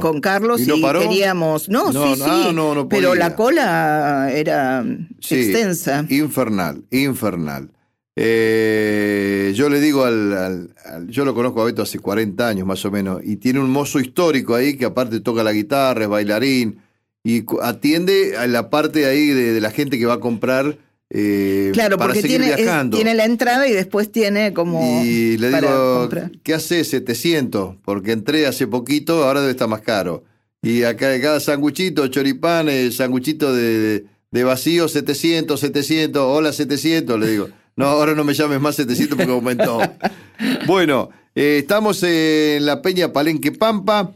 con, 0.01 0.19
Carlos 0.19 0.59
¿Y 0.59 0.63
y, 0.63 0.67
no 0.67 0.81
paró? 0.81 0.99
queríamos. 1.01 1.69
No, 1.69 1.91
No, 1.91 2.15
sí, 2.15 2.19
no, 2.19 2.25
sí. 2.49 2.55
no, 2.55 2.73
no 2.73 2.89
pero 2.89 3.13
la 3.13 3.35
cola 3.35 4.31
era 4.33 4.83
Sí, 5.19 5.35
extensa. 5.35 6.07
Infernal, 6.09 6.81
infernal. 6.89 7.69
Eh, 8.15 9.53
yo 9.55 9.69
le 9.69 9.79
digo 9.79 10.05
al, 10.05 10.33
al- 10.33 10.69
al- 10.85 11.07
Yo 11.07 11.23
lo 11.23 11.35
conozco 11.35 11.61
a 11.61 11.65
Beto 11.65 11.83
hace 11.83 11.99
40 11.99 12.47
años 12.47 12.65
más 12.65 12.83
o 12.85 12.89
menos, 12.89 13.21
y 13.23 13.35
tiene 13.35 13.59
un 13.59 13.69
mozo 13.69 13.99
histórico 13.99 14.55
ahí 14.55 14.75
que 14.75 14.85
aparte 14.85 15.19
toca 15.19 15.43
la 15.43 15.51
guitarra, 15.53 16.01
es 16.05 16.09
bailarín, 16.09 16.79
y 17.23 17.43
atiende 17.61 18.37
a 18.37 18.47
la 18.47 18.71
parte 18.71 19.05
ahí 19.05 19.27
de, 19.27 19.53
de 19.53 19.61
la 19.61 19.69
gente 19.69 19.99
que 19.99 20.07
va 20.07 20.15
a 20.15 20.19
comprar 20.19 20.77
eh, 21.09 21.71
Claro, 21.73 21.97
para 21.97 22.09
porque 22.13 22.21
seguir 22.21 22.39
tiene, 22.41 22.51
es- 22.53 22.57
viajando. 22.65 22.95
tiene 22.97 23.13
la 23.15 23.25
entrada 23.25 23.67
y 23.67 23.71
después 23.73 24.11
tiene 24.11 24.53
como. 24.53 25.03
Y 25.03 25.37
le 25.37 25.51
para 25.51 25.71
digo, 25.71 25.99
comprar. 26.01 26.31
¿qué 26.43 26.53
hace 26.53 26.83
700? 26.83 27.75
Porque 27.83 28.11
entré 28.11 28.45
hace 28.47 28.67
poquito, 28.67 29.23
ahora 29.23 29.41
debe 29.41 29.51
estar 29.51 29.67
más 29.67 29.81
caro. 29.81 30.23
Y 30.61 30.83
acá 30.83 31.19
cada 31.21 31.39
sanguchito, 31.39 32.07
choripán, 32.07 32.67
eh, 32.69 32.91
sanguchito 32.91 33.53
de, 33.55 34.05
de 34.31 34.43
vacío, 34.43 34.87
700, 34.87 35.59
700, 35.59 36.21
hola 36.23 36.51
700, 36.53 37.19
le 37.19 37.27
digo. 37.31 37.49
No, 37.75 37.85
ahora 37.85 38.13
no 38.13 38.23
me 38.25 38.33
llames 38.33 38.59
más 38.59 38.75
700 38.75 39.17
porque 39.17 39.31
aumentó. 39.31 39.79
bueno, 40.67 41.09
eh, 41.33 41.57
estamos 41.59 42.03
en 42.03 42.65
la 42.65 42.81
Peña 42.81 43.13
Palenque 43.13 43.51
Pampa. 43.53 44.11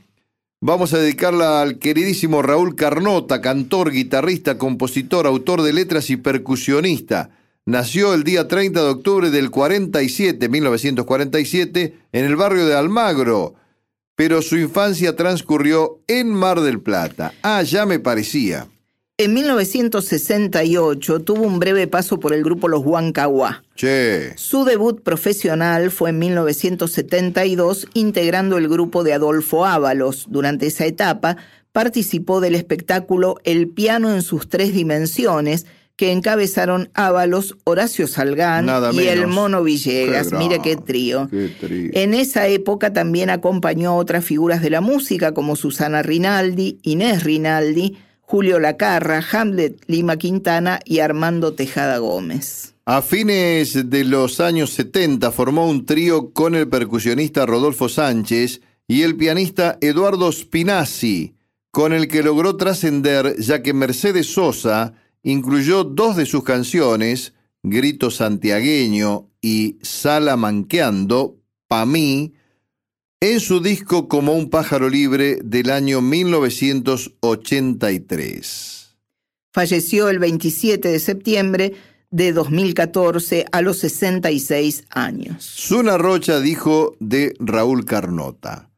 Vamos 0.65 0.93
a 0.93 0.98
dedicarla 0.98 1.62
al 1.62 1.77
queridísimo 1.77 2.41
Raúl 2.41 2.77
Carnota, 2.77 3.41
cantor, 3.41 3.91
guitarrista, 3.91 4.58
compositor, 4.58 5.27
autor 5.27 5.62
de 5.62 5.74
letras 5.74 6.10
y 6.10 6.15
percusionista. 6.15 7.32
Nació 7.65 8.13
el 8.13 8.24
día 8.24 8.48
30 8.48 8.82
de 8.82 8.89
octubre 8.89 9.29
del 9.29 9.51
47, 9.51 10.48
1947, 10.48 11.98
en 12.13 12.24
el 12.24 12.38
barrio 12.38 12.65
de 12.65 12.75
Almagro, 12.75 13.55
pero 14.15 14.41
su 14.41 14.55
infancia 14.55 15.17
transcurrió 15.17 16.00
en 16.08 16.34
Mar 16.34 16.62
del 16.62 16.79
Plata. 16.79 17.34
Ah, 17.41 17.62
ya 17.63 17.86
me 17.86 18.00
parecía. 18.00 18.70
En 19.20 19.36
1968 19.36 21.20
tuvo 21.20 21.43
un 21.43 21.60
breve 21.60 21.86
paso 21.86 22.20
por 22.20 22.34
el 22.34 22.43
grupo 22.43 22.67
Los 22.67 22.84
Huancahuá. 22.84 23.63
Che, 23.75 24.34
Su 24.38 24.65
debut 24.65 25.03
profesional 25.03 25.91
fue 25.91 26.10
en 26.10 26.17
1972 26.17 27.89
integrando 27.93 28.58
el 28.58 28.67
grupo 28.67 29.03
de 29.03 29.13
Adolfo 29.13 29.67
Ábalos. 29.67 30.25
Durante 30.29 30.65
esa 30.65 30.88
etapa 30.88 31.38
participó 31.72 32.41
del 32.41 32.55
espectáculo 32.55 33.36
El 33.43 33.70
piano 33.70 34.12
en 34.12 34.24
sus 34.24 34.50
tres 34.50 34.74
dimensiones 34.74 35.67
que 35.96 36.12
encabezaron 36.12 36.89
Ábalos, 36.96 37.55
Horacio 37.65 38.08
Salgán 38.08 38.65
Nada 38.65 38.91
y 38.93 39.08
el. 39.08 39.27
Mono 39.27 39.62
Villegas. 39.62 40.32
Qué 40.63 40.75
trío. 40.75 41.27
qué 41.29 41.50
trío. 41.50 41.91
En 41.93 42.15
esa 42.15 42.48
época 42.48 42.93
también 42.93 43.29
acompañó 43.29 43.91
a 43.91 43.95
otras 43.95 44.26
figuras 44.26 44.63
de 44.63 44.71
la 44.71 44.82
música 44.82 45.36
como 45.36 45.56
Susana 45.56 46.02
Rinaldi, 46.02 46.80
Inés 46.82 47.23
Rinaldi, 47.23 47.95
Julio 48.34 48.60
Lacarra, 48.60 49.24
Hamlet 49.32 49.84
Lima 49.86 50.17
Quintana 50.17 50.80
y 50.86 51.02
Armando 51.02 51.54
Tejada 51.54 52.00
Gómez. 52.00 52.74
A 52.84 53.04
fines 53.04 53.91
de 53.91 54.04
los 54.06 54.39
años 54.39 54.72
70 54.72 55.32
formó 55.32 55.69
un 55.69 55.86
trío 55.86 56.34
con 56.34 56.56
el 56.56 56.67
percusionista 56.67 57.46
Rodolfo 57.46 57.89
Sánchez 57.89 58.62
y 58.88 59.04
el 59.04 59.17
pianista 59.17 59.78
Eduardo 59.82 60.32
Spinazzi, 60.32 61.36
con 61.69 61.93
el 61.93 62.08
que 62.08 62.24
logró 62.24 62.58
trascender 62.58 63.36
ya 63.38 63.62
que 63.62 63.76
Mercedes 63.76 64.34
Sosa 64.34 64.96
incluyó 65.22 65.84
dos 65.84 66.15
de 66.15 66.26
sus 66.26 66.43
canciones, 66.43 67.36
Grito 67.62 68.10
Santiagueño 68.10 69.30
y 69.43 69.78
Salamanqueando, 69.84 71.38
Pa' 71.67 71.86
mí, 71.86 72.34
en 73.31 73.39
su 73.39 73.62
disco 73.62 74.09
Como 74.09 74.33
un 74.33 74.49
pájaro 74.49 74.89
libre 74.89 75.38
del 75.41 75.69
año 75.69 76.01
1983. 76.01 78.97
Falleció 79.53 80.09
el 80.09 80.19
27 80.19 80.89
de 80.89 80.99
septiembre 80.99 81.73
de 82.12 82.33
2014 82.33 83.45
a 83.49 83.62
los 83.62 83.77
66 83.77 84.83
años. 84.89 85.55
Zuna 85.57 85.97
Rocha 85.97 86.41
dijo 86.41 86.97
de 86.99 87.33
Raúl 87.39 87.86
Carnota. 87.86 88.69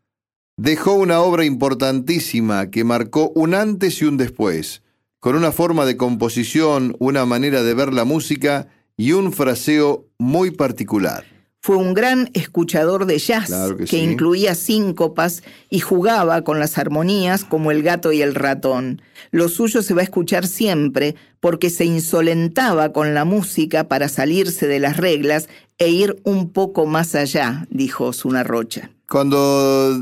Dejó 0.58 0.94
una 0.94 1.22
obra 1.22 1.44
importantísima 1.44 2.70
que 2.70 2.84
marcó 2.84 3.32
un 3.34 3.56
antes 3.56 4.00
y 4.04 4.06
un 4.06 4.18
después, 4.18 4.84
con 5.20 5.36
una 5.36 5.52
forma 5.52 5.88
de 5.88 5.98
composición, 5.98 6.96
una 7.00 7.26
manera 7.26 7.64
de 7.64 7.74
ver 7.74 7.92
la 7.92 8.06
música 8.06 8.68
y 8.96 9.14
un 9.14 9.34
fraseo 9.34 10.06
muy 10.20 10.52
particular. 10.52 11.35
Fue 11.66 11.78
un 11.78 11.96
gran 11.96 12.30
escuchador 12.36 13.08
de 13.08 13.18
jazz 13.18 13.48
Claro 13.48 13.76
que 13.76 13.86
que, 13.86 13.98
sí. 13.98 13.98
incluía 13.98 14.54
síncopas 14.54 15.42
y 15.72 15.80
jugaba 15.80 16.44
con 16.44 16.60
las 16.60 16.78
armonías 16.78 17.44
como 17.44 17.72
el 17.72 17.82
gato 17.82 18.12
y 18.12 18.22
el 18.22 18.36
ratón. 18.36 19.02
Lo 19.32 19.50
suyo 19.50 19.82
se 19.82 19.96
va 19.96 20.02
a 20.02 20.04
escuchar 20.04 20.46
siempre 20.46 21.16
porque 21.40 21.72
se 21.72 21.86
insolentaba 21.86 22.94
con 22.94 23.16
la 23.16 23.26
música 23.26 23.88
para 23.88 24.10
salirse 24.10 24.68
de 24.68 24.80
las 24.80 24.98
reglas 24.98 25.50
e 25.80 25.90
ir 25.90 26.22
un 26.24 26.52
poco 26.52 26.86
más 26.86 27.16
allá, 27.16 27.66
dijo 27.72 28.14
Zuna 28.14 28.44
Rocha. 28.44 28.92
Cuando 29.10 30.00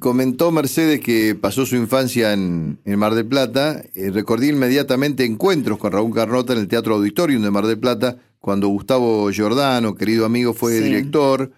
comentó 0.00 0.50
Mercedes 0.50 0.98
que 0.98 1.36
pasó 1.40 1.66
su 1.66 1.76
infancia 1.76 2.32
en, 2.32 2.78
en 2.84 2.98
Mar 2.98 3.14
del 3.14 3.26
Plata, 3.26 3.80
eh, 3.94 4.10
recordé 4.10 4.48
inmediatamente 4.48 5.24
encuentros 5.24 5.78
con 5.78 5.92
Raúl 5.92 6.12
Carnota 6.12 6.52
en 6.52 6.58
el 6.58 6.66
Teatro 6.66 6.96
Auditorium 6.96 7.42
de 7.42 7.50
Mar 7.52 7.66
del 7.66 7.78
Plata, 7.78 8.16
cuando 8.46 8.68
Gustavo 8.68 9.28
Giordano, 9.32 9.96
querido 9.96 10.24
amigo, 10.24 10.54
fue 10.54 10.78
Sí. 10.78 10.84
director. 10.84 11.50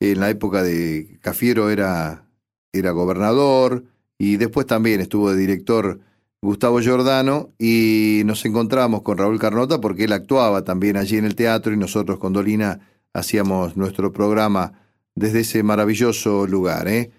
En 0.00 0.20
la 0.20 0.28
época 0.28 0.62
de 0.62 1.16
Cafiero 1.22 1.70
era, 1.70 2.26
era 2.74 2.90
gobernador 2.90 3.84
y 4.18 4.36
después 4.36 4.66
también 4.66 5.00
estuvo 5.00 5.30
de 5.30 5.38
director 5.38 5.98
Gustavo 6.42 6.82
Giordano 6.82 7.54
y 7.58 8.20
nos 8.26 8.44
encontramos 8.44 9.00
con 9.00 9.16
Raúl 9.16 9.38
Carnota 9.38 9.80
porque 9.80 10.04
él 10.04 10.12
actuaba 10.12 10.62
también 10.62 10.98
allí 10.98 11.16
en 11.16 11.24
el 11.24 11.34
teatro 11.34 11.72
y 11.72 11.78
nosotros 11.78 12.18
con 12.18 12.34
Dolina 12.34 12.80
hacíamos 13.14 13.78
nuestro 13.78 14.12
programa 14.12 14.74
desde 15.14 15.40
ese 15.40 15.62
maravilloso 15.62 16.46
lugar. 16.46 16.86
¿eh? 16.86 17.10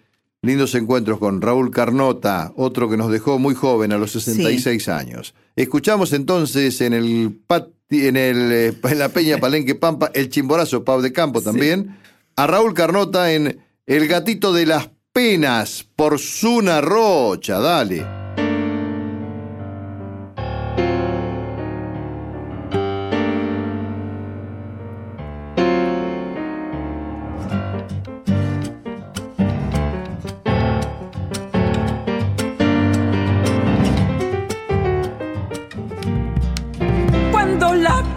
Lindos 0.43 0.75
encuentros 0.75 1.17
con 1.17 1.41
Raúl 1.41 1.71
Carnota, 1.71 2.53
otro 2.55 2.87
que 2.87 2.97
nos 2.97 3.11
dejó 3.11 3.39
muy 3.39 3.55
joven 3.55 3.91
a 3.93 3.97
los 3.97 4.11
66 4.11 4.87
años. 4.89 5.33
Escuchamos 5.55 6.13
entonces 6.13 6.79
en 6.81 6.93
el 6.93 7.31
pati- 7.47 7.73
en, 7.89 8.17
el, 8.17 8.51
eh, 8.51 8.73
en 8.83 8.99
la 8.99 9.09
Peña 9.09 9.37
Palenque 9.37 9.75
Pampa, 9.75 10.11
el 10.13 10.29
Chimborazo 10.29 10.83
Pau 10.83 11.01
de 11.01 11.13
Campo 11.13 11.41
también, 11.41 11.97
a 12.35 12.47
Raúl 12.47 12.73
Carnota 12.73 13.31
en 13.31 13.59
El 13.85 14.07
Gatito 14.07 14.53
de 14.53 14.65
las 14.65 14.89
Penas 15.13 15.85
por 15.95 16.19
Zuna 16.19 16.81
Rocha, 16.81 17.59
dale. 17.59 18.26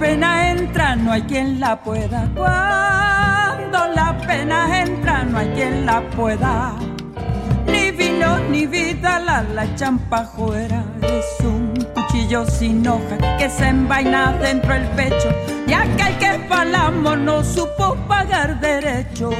Pena 0.00 0.50
entra, 0.50 0.96
no 0.96 1.12
hay 1.12 1.22
quien 1.22 1.60
la 1.60 1.80
pueda. 1.82 2.26
Cuando 2.34 3.86
la 3.94 4.16
pena 4.26 4.80
entra, 4.82 5.24
no 5.24 5.38
hay 5.38 5.48
quien 5.50 5.84
la 5.84 6.00
pueda. 6.16 6.74
Ni 7.66 7.90
vino 7.90 8.38
ni 8.50 8.66
vida, 8.66 9.20
la, 9.20 9.42
la 9.42 9.72
champajuera 9.76 10.82
es 11.02 11.44
un 11.44 11.74
cuchillo 11.94 12.46
sin 12.46 12.88
hoja 12.88 13.18
que 13.38 13.50
se 13.50 13.68
envaina 13.68 14.32
dentro 14.40 14.72
del 14.72 14.88
pecho. 14.88 15.28
Y 15.66 15.74
aquel 15.74 16.16
que 16.18 16.46
palamo 16.48 17.14
no 17.14 17.44
supo 17.44 17.94
pagar 18.08 18.58
derechos. 18.58 19.36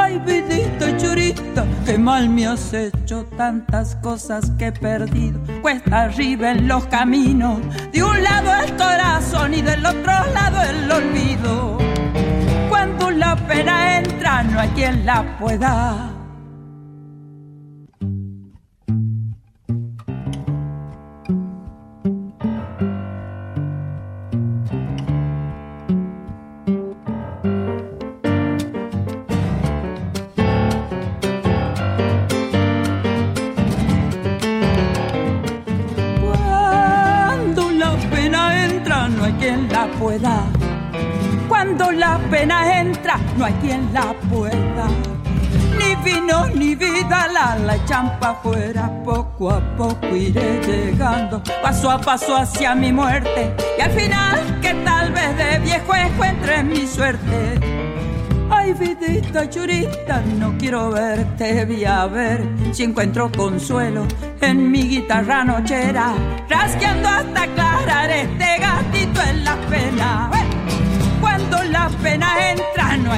Ay, 0.00 0.18
vidita 0.24 0.96
churita, 0.96 1.66
qué 1.84 1.98
mal 1.98 2.28
me 2.28 2.46
has 2.46 2.72
hecho 2.72 3.24
tantas 3.36 3.96
cosas 3.96 4.50
que 4.56 4.68
he 4.68 4.72
perdido. 4.72 5.40
Cuesta 5.60 6.02
arriba 6.04 6.52
en 6.52 6.68
los 6.68 6.86
caminos, 6.86 7.58
de 7.92 8.02
un 8.02 8.22
lado 8.22 8.50
el 8.64 8.76
corazón 8.76 9.54
y 9.54 9.60
del 9.60 9.84
otro 9.84 10.12
lado 10.32 10.62
el 10.62 10.90
olvido. 10.90 11.78
Cuando 12.68 13.10
la 13.10 13.34
pena 13.48 13.98
entra, 13.98 14.44
no 14.44 14.60
hay 14.60 14.68
quien 14.68 15.04
la 15.04 15.36
pueda. 15.38 16.17
Pena 42.30 42.80
entra, 42.80 43.18
no 43.36 43.44
hay 43.44 43.54
quien 43.54 43.92
la 43.92 44.12
pueda. 44.30 44.86
Ni 45.78 45.94
vino 46.04 46.46
ni 46.48 46.74
vida, 46.74 47.28
la, 47.32 47.56
la 47.56 47.84
champa 47.84 48.34
fuera. 48.42 48.90
Poco 49.04 49.50
a 49.50 49.60
poco 49.76 50.14
iré 50.14 50.60
llegando, 50.66 51.42
paso 51.62 51.90
a 51.90 52.00
paso 52.00 52.36
hacia 52.36 52.74
mi 52.74 52.92
muerte. 52.92 53.54
Y 53.78 53.80
al 53.80 53.90
final, 53.92 54.60
que 54.60 54.74
tal 54.84 55.12
vez 55.12 55.36
de 55.36 55.58
viejo 55.60 55.94
encuentre 55.94 56.62
mi 56.62 56.86
suerte. 56.86 57.60
Ay, 58.50 58.72
vidita 58.72 59.48
churita, 59.48 60.22
no 60.38 60.56
quiero 60.58 60.90
verte, 60.90 61.64
voy 61.66 61.84
a 61.84 62.06
ver 62.06 62.42
si 62.72 62.82
encuentro 62.82 63.30
consuelo 63.30 64.06
en 64.40 64.70
mi 64.70 64.88
guitarra 64.88 65.44
nochera, 65.44 66.14
rasqueando 66.48 67.08
hasta 67.08 67.42
aclarar 67.42 68.10
este 68.10 68.58
gatito 68.58 69.20
en 69.22 69.44
la 69.44 69.56
pena. 69.68 70.37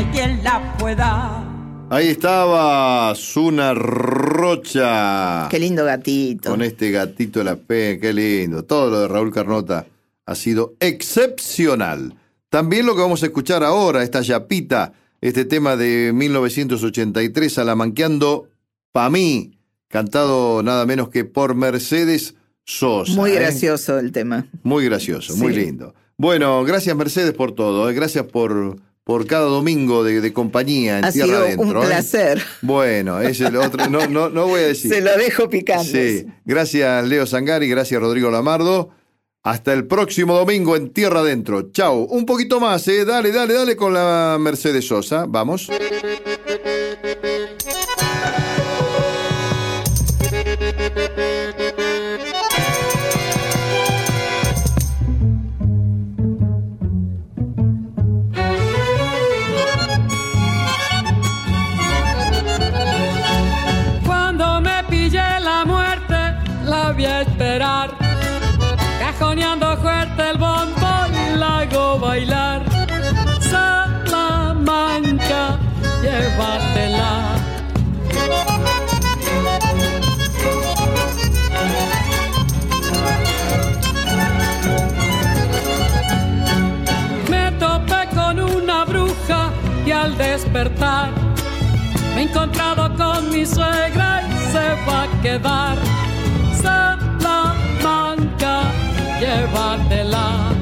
Hay 0.00 0.06
quien 0.06 0.42
la 0.42 0.76
pueda. 0.78 1.44
Ahí 1.90 2.08
estaba 2.08 3.14
Zuna 3.14 3.74
Rocha. 3.74 5.46
Qué 5.50 5.58
lindo 5.58 5.84
gatito. 5.84 6.48
Con 6.50 6.62
este 6.62 6.90
gatito 6.90 7.40
de 7.40 7.44
la 7.44 7.56
P, 7.56 7.98
qué 8.00 8.14
lindo. 8.14 8.64
Todo 8.64 8.88
lo 8.88 9.00
de 9.00 9.08
Raúl 9.08 9.30
Carnota 9.30 9.86
ha 10.24 10.34
sido 10.34 10.74
excepcional. 10.80 12.14
También 12.48 12.86
lo 12.86 12.94
que 12.94 13.02
vamos 13.02 13.22
a 13.22 13.26
escuchar 13.26 13.62
ahora, 13.62 14.02
esta 14.02 14.22
yapita, 14.22 14.94
este 15.20 15.44
tema 15.44 15.76
de 15.76 16.12
1983, 16.14 17.58
Alamanqueando 17.58 18.48
Pa' 18.92 19.10
mí, 19.10 19.58
cantado 19.88 20.62
nada 20.62 20.86
menos 20.86 21.10
que 21.10 21.24
por 21.24 21.54
Mercedes 21.54 22.36
Sosa. 22.64 23.12
Muy 23.12 23.32
¿eh? 23.32 23.34
gracioso 23.34 23.98
el 23.98 24.12
tema. 24.12 24.46
Muy 24.62 24.86
gracioso, 24.86 25.36
muy 25.36 25.52
lindo. 25.52 25.94
Bueno, 26.16 26.64
gracias 26.64 26.96
Mercedes 26.96 27.34
por 27.34 27.52
todo, 27.52 27.88
¿eh? 27.90 27.94
gracias 27.94 28.24
por, 28.26 28.78
por 29.04 29.26
cada 29.26 29.46
domingo 29.46 30.04
de, 30.04 30.20
de 30.20 30.32
compañía 30.32 30.98
en 30.98 31.04
Ha 31.04 31.12
Tierra 31.12 31.26
sido 31.28 31.38
Adentro. 31.44 31.80
un 31.80 31.84
¿eh? 31.84 31.86
placer. 31.86 32.42
Bueno, 32.62 33.20
es 33.20 33.40
el 33.40 33.56
otro, 33.56 33.88
no, 33.88 34.06
no, 34.06 34.28
no 34.30 34.46
voy 34.46 34.60
a 34.60 34.66
decir. 34.68 34.92
Se 34.92 35.00
lo 35.00 35.16
dejo 35.16 35.48
picando. 35.50 35.84
Sí, 35.84 36.26
gracias 36.44 37.06
Leo 37.08 37.26
Sangari, 37.26 37.68
gracias 37.68 38.00
Rodrigo 38.00 38.30
Lamardo. 38.30 38.90
Hasta 39.42 39.72
el 39.72 39.86
próximo 39.86 40.36
domingo 40.36 40.76
en 40.76 40.90
Tierra 40.90 41.20
Adentro. 41.20 41.72
Chao. 41.72 42.00
Un 42.04 42.26
poquito 42.26 42.60
más, 42.60 42.86
¿eh? 42.88 43.06
Dale, 43.06 43.32
dale, 43.32 43.54
dale 43.54 43.74
con 43.74 43.94
la 43.94 44.36
Mercedes 44.38 44.86
Sosa. 44.86 45.24
Vamos. 45.26 45.70
Me 92.14 92.20
he 92.20 92.22
encontrado 92.24 92.94
con 92.94 93.30
mi 93.30 93.46
suegra 93.46 94.22
y 94.28 94.34
se 94.52 94.74
va 94.86 95.04
a 95.04 95.08
quedar. 95.22 95.78
Salamanca, 96.62 98.14
llévatela. 99.20 100.59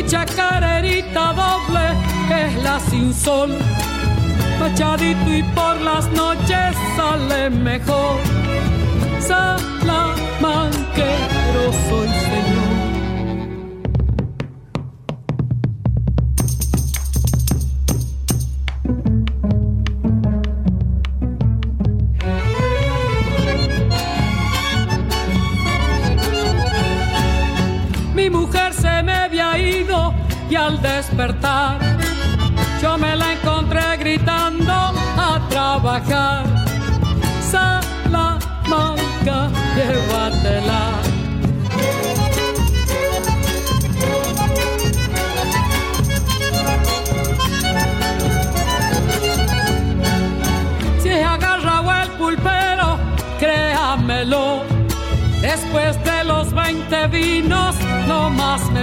Mi 0.00 0.06
chacarerita 0.06 1.34
doble 1.34 1.92
es 2.30 2.62
la 2.62 2.80
sin 2.80 3.12
sol. 3.12 3.50
Machadito 4.58 5.30
y 5.30 5.42
por 5.54 5.78
las 5.82 6.10
noches 6.12 6.74
sale 6.96 7.50
mejor. 7.50 8.18
Salamanquero 9.20 11.70
soy 11.86 12.08
señor. 12.08 12.59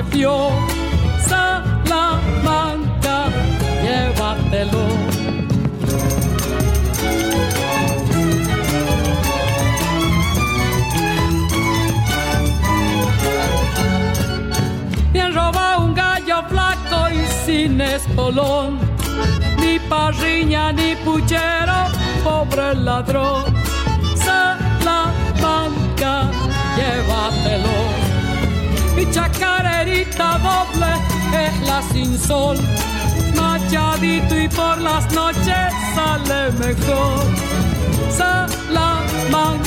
Fió. 0.03 0.49
Salamanca, 1.27 3.25
llévatelo. 3.83 4.85
Bien 15.11 15.33
roba 15.33 15.77
un 15.79 15.93
gallo 15.93 16.43
flaco 16.49 17.09
y 17.09 17.25
sin 17.45 17.81
espolón. 17.81 18.79
Ni 19.59 19.79
parriña 19.79 20.71
ni 20.71 20.95
puchero, 20.97 21.87
pobre 22.23 22.75
ladrón. 22.75 23.43
Salamanca, 24.15 26.13
llévatelo. 26.77 28.06
Mi 29.07 29.13
chacarerita 29.13 30.37
doble 30.39 30.93
es 31.33 31.67
la 31.67 31.81
sin 31.81 32.17
sol. 32.17 32.57
Machadito 33.35 34.35
y 34.37 34.47
por 34.49 34.79
las 34.79 35.11
noches 35.13 35.73
sale 35.95 36.51
mejor. 36.59 37.23
Salamanquero 38.09 39.59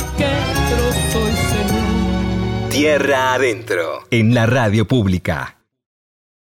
soy 1.12 1.32
señor. 1.32 2.68
Tierra 2.70 3.34
adentro, 3.34 4.06
en 4.10 4.34
la 4.34 4.46
radio 4.46 4.86
pública. 4.86 5.59